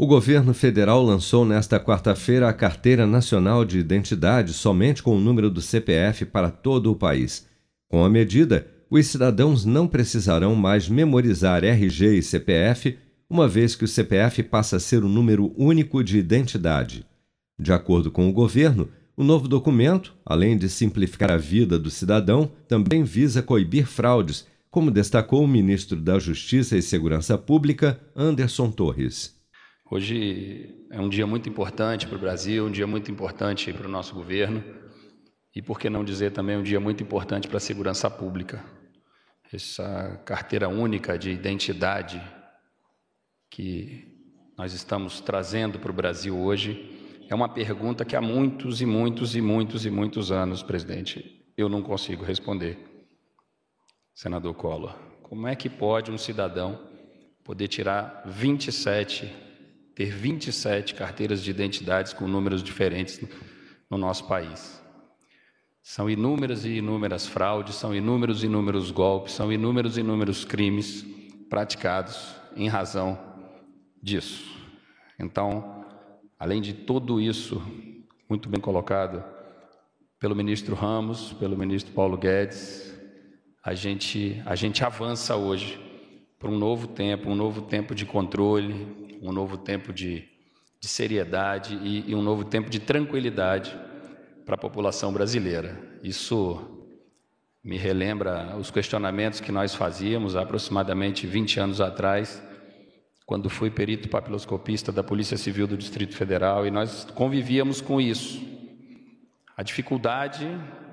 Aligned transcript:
O 0.00 0.06
governo 0.06 0.54
federal 0.54 1.02
lançou 1.02 1.44
nesta 1.44 1.80
quarta-feira 1.80 2.48
a 2.48 2.52
Carteira 2.52 3.04
Nacional 3.04 3.64
de 3.64 3.80
Identidade 3.80 4.52
somente 4.52 5.02
com 5.02 5.16
o 5.16 5.20
número 5.20 5.50
do 5.50 5.60
CPF 5.60 6.24
para 6.24 6.52
todo 6.52 6.92
o 6.92 6.94
país. 6.94 7.48
Com 7.88 8.04
a 8.04 8.08
medida, 8.08 8.68
os 8.88 9.04
cidadãos 9.08 9.64
não 9.64 9.88
precisarão 9.88 10.54
mais 10.54 10.88
memorizar 10.88 11.64
RG 11.64 12.16
e 12.16 12.22
CPF, 12.22 12.96
uma 13.28 13.48
vez 13.48 13.74
que 13.74 13.84
o 13.84 13.88
CPF 13.88 14.40
passa 14.44 14.76
a 14.76 14.80
ser 14.80 15.02
o 15.02 15.08
número 15.08 15.52
único 15.58 16.04
de 16.04 16.16
identidade. 16.16 17.04
De 17.58 17.72
acordo 17.72 18.08
com 18.08 18.28
o 18.28 18.32
governo, 18.32 18.88
o 19.16 19.24
novo 19.24 19.48
documento, 19.48 20.14
além 20.24 20.56
de 20.56 20.68
simplificar 20.68 21.32
a 21.32 21.36
vida 21.36 21.76
do 21.76 21.90
cidadão, 21.90 22.52
também 22.68 23.02
visa 23.02 23.42
coibir 23.42 23.84
fraudes, 23.84 24.46
como 24.70 24.92
destacou 24.92 25.42
o 25.42 25.48
ministro 25.48 26.00
da 26.00 26.20
Justiça 26.20 26.76
e 26.76 26.82
Segurança 26.82 27.36
Pública, 27.36 27.98
Anderson 28.14 28.70
Torres. 28.70 29.36
Hoje 29.90 30.86
é 30.90 31.00
um 31.00 31.08
dia 31.08 31.26
muito 31.26 31.48
importante 31.48 32.06
para 32.06 32.16
o 32.16 32.20
Brasil, 32.20 32.66
um 32.66 32.70
dia 32.70 32.86
muito 32.86 33.10
importante 33.10 33.72
para 33.72 33.86
o 33.86 33.90
nosso 33.90 34.14
governo 34.14 34.62
e, 35.56 35.62
por 35.62 35.80
que 35.80 35.88
não 35.88 36.04
dizer 36.04 36.30
também, 36.30 36.58
um 36.58 36.62
dia 36.62 36.78
muito 36.78 37.02
importante 37.02 37.48
para 37.48 37.56
a 37.56 37.60
segurança 37.60 38.10
pública. 38.10 38.62
Essa 39.50 40.20
carteira 40.26 40.68
única 40.68 41.18
de 41.18 41.30
identidade 41.30 42.22
que 43.50 44.14
nós 44.58 44.74
estamos 44.74 45.22
trazendo 45.22 45.78
para 45.78 45.90
o 45.90 45.94
Brasil 45.94 46.38
hoje 46.38 47.24
é 47.26 47.34
uma 47.34 47.48
pergunta 47.48 48.04
que 48.04 48.14
há 48.14 48.20
muitos 48.20 48.82
e 48.82 48.86
muitos 48.86 49.34
e 49.34 49.40
muitos 49.40 49.86
e 49.86 49.90
muitos 49.90 50.30
anos, 50.30 50.62
presidente, 50.62 51.50
eu 51.56 51.66
não 51.66 51.82
consigo 51.82 52.26
responder. 52.26 52.78
Senador 54.14 54.52
Collor, 54.52 54.94
como 55.22 55.46
é 55.46 55.56
que 55.56 55.70
pode 55.70 56.10
um 56.10 56.18
cidadão 56.18 56.78
poder 57.42 57.68
tirar 57.68 58.22
27 58.26 59.47
ter 59.98 60.12
27 60.12 60.94
carteiras 60.94 61.42
de 61.42 61.50
identidades 61.50 62.12
com 62.12 62.28
números 62.28 62.62
diferentes 62.62 63.20
no 63.90 63.98
nosso 63.98 64.28
país. 64.28 64.80
São 65.82 66.08
inúmeras 66.08 66.64
e 66.64 66.76
inúmeras 66.76 67.26
fraudes, 67.26 67.74
são 67.74 67.92
inúmeros 67.92 68.44
e 68.44 68.46
inúmeros 68.46 68.92
golpes, 68.92 69.34
são 69.34 69.52
inúmeros 69.52 69.96
e 69.96 70.00
inúmeros 70.00 70.44
crimes 70.44 71.04
praticados 71.50 72.36
em 72.54 72.68
razão 72.68 73.18
disso. 74.00 74.44
Então, 75.18 75.84
além 76.38 76.62
de 76.62 76.74
tudo 76.74 77.20
isso, 77.20 77.60
muito 78.28 78.48
bem 78.48 78.60
colocado 78.60 79.24
pelo 80.20 80.36
ministro 80.36 80.76
Ramos, 80.76 81.32
pelo 81.32 81.58
ministro 81.58 81.92
Paulo 81.92 82.16
Guedes, 82.16 82.96
a 83.64 83.74
gente, 83.74 84.40
a 84.46 84.54
gente 84.54 84.84
avança 84.84 85.34
hoje 85.34 85.76
para 86.38 86.48
um 86.48 86.56
novo 86.56 86.86
tempo, 86.86 87.28
um 87.28 87.34
novo 87.34 87.62
tempo 87.62 87.96
de 87.96 88.06
controle, 88.06 89.07
um 89.20 89.32
novo 89.32 89.56
tempo 89.56 89.92
de, 89.92 90.24
de 90.80 90.88
seriedade 90.88 91.78
e, 91.82 92.10
e 92.10 92.14
um 92.14 92.22
novo 92.22 92.44
tempo 92.44 92.70
de 92.70 92.78
tranquilidade 92.78 93.76
para 94.44 94.54
a 94.54 94.58
população 94.58 95.12
brasileira. 95.12 95.78
Isso 96.02 96.78
me 97.62 97.76
relembra 97.76 98.56
os 98.56 98.70
questionamentos 98.70 99.40
que 99.40 99.52
nós 99.52 99.74
fazíamos 99.74 100.36
há 100.36 100.42
aproximadamente 100.42 101.26
20 101.26 101.60
anos 101.60 101.80
atrás, 101.80 102.42
quando 103.26 103.50
fui 103.50 103.70
perito 103.70 104.08
papiloscopista 104.08 104.90
da 104.90 105.04
Polícia 105.04 105.36
Civil 105.36 105.66
do 105.66 105.76
Distrito 105.76 106.16
Federal 106.16 106.66
e 106.66 106.70
nós 106.70 107.04
convivíamos 107.14 107.80
com 107.80 108.00
isso. 108.00 108.42
A 109.54 109.62
dificuldade 109.62 110.46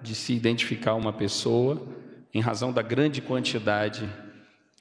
de 0.00 0.14
se 0.14 0.32
identificar 0.32 0.94
uma 0.94 1.12
pessoa 1.12 1.88
em 2.32 2.40
razão 2.40 2.72
da 2.72 2.82
grande 2.82 3.20
quantidade 3.20 4.08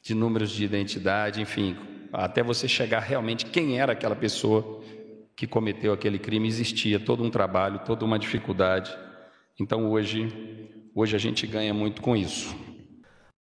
de 0.03 0.13
números 0.13 0.51
de 0.51 0.63
identidade, 0.63 1.41
enfim, 1.41 1.75
até 2.11 2.43
você 2.43 2.67
chegar 2.67 2.99
realmente 2.99 3.45
quem 3.45 3.79
era 3.79 3.93
aquela 3.93 4.15
pessoa 4.15 4.81
que 5.35 5.47
cometeu 5.47 5.93
aquele 5.93 6.19
crime, 6.19 6.47
existia 6.47 6.99
todo 6.99 7.23
um 7.23 7.29
trabalho, 7.29 7.79
toda 7.85 8.03
uma 8.03 8.19
dificuldade. 8.19 8.91
Então 9.59 9.89
hoje, 9.89 10.27
hoje 10.93 11.15
a 11.15 11.19
gente 11.19 11.47
ganha 11.47 11.73
muito 11.73 12.01
com 12.01 12.15
isso. 12.15 12.53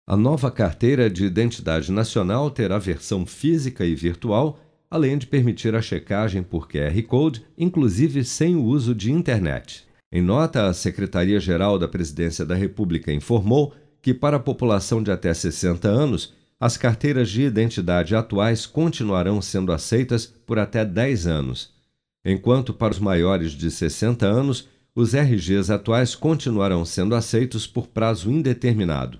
A 0.07 0.15
nova 0.15 0.49
carteira 0.49 1.09
de 1.09 1.25
identidade 1.25 1.91
nacional 1.91 2.49
terá 2.49 2.79
versão 2.79 3.25
física 3.25 3.85
e 3.85 3.93
virtual, 3.95 4.59
além 4.89 5.17
de 5.17 5.27
permitir 5.27 5.75
a 5.75 5.81
checagem 5.81 6.41
por 6.41 6.67
QR 6.67 6.99
Code, 7.03 7.45
inclusive 7.57 8.23
sem 8.23 8.55
o 8.55 8.63
uso 8.63 8.95
de 8.95 9.11
internet. 9.11 9.87
Em 10.11 10.21
nota, 10.21 10.67
a 10.67 10.73
Secretaria-Geral 10.73 11.77
da 11.77 11.87
Presidência 11.87 12.43
da 12.43 12.55
República 12.55 13.13
informou 13.13 13.73
que, 14.01 14.13
para 14.13 14.37
a 14.37 14.39
população 14.39 15.03
de 15.03 15.11
até 15.11 15.31
60 15.31 15.87
anos, 15.87 16.33
as 16.59 16.75
carteiras 16.75 17.29
de 17.29 17.43
identidade 17.43 18.13
atuais 18.13 18.65
continuarão 18.65 19.41
sendo 19.41 19.71
aceitas 19.71 20.25
por 20.25 20.59
até 20.59 20.83
10 20.83 21.25
anos, 21.25 21.73
enquanto 22.25 22.73
para 22.73 22.91
os 22.91 22.99
maiores 22.99 23.53
de 23.53 23.71
60 23.71 24.25
anos, 24.25 24.67
os 24.93 25.13
RGs 25.13 25.71
atuais 25.71 26.15
continuarão 26.15 26.83
sendo 26.83 27.15
aceitos 27.15 27.65
por 27.65 27.87
prazo 27.87 28.29
indeterminado. 28.29 29.19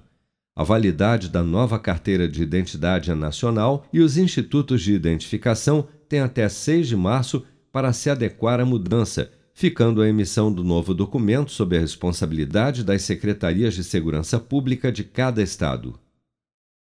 A 0.54 0.66
validade 0.66 1.30
da 1.30 1.42
nova 1.42 1.80
carteira 1.80 2.28
de 2.28 2.44
identidade 2.44 3.10
é 3.10 3.16
nacional 3.16 3.86
e 3.94 4.02
os 4.02 4.18
institutos 4.18 4.82
de 4.82 4.94
identificação 4.94 5.88
têm 6.10 6.20
até 6.20 6.50
6 6.50 6.90
de 6.90 6.98
março 6.98 7.46
para 7.72 7.94
se 7.94 8.10
adequar 8.10 8.60
à 8.60 8.66
mudança, 8.66 9.32
ficando 9.54 10.02
a 10.02 10.10
emissão 10.10 10.52
do 10.52 10.64
novo 10.64 10.94
documento 10.94 11.52
sob 11.52 11.78
a 11.78 11.80
responsabilidade 11.80 12.84
das 12.84 13.04
secretarias 13.04 13.74
de 13.74 13.84
segurança 13.86 14.38
pública 14.38 14.92
de 14.92 15.06
cada 15.06 15.42
estado 15.42 15.98